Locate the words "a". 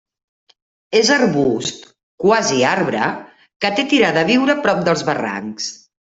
4.25-4.27, 4.55-4.63